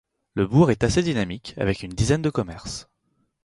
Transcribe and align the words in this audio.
Le 0.33 0.47
bourg 0.47 0.71
est 0.71 0.83
assez 0.83 1.03
dynamique 1.03 1.53
avec 1.57 1.83
une 1.83 1.93
dizaine 1.93 2.23
de 2.23 2.31
commerce. 2.31 2.89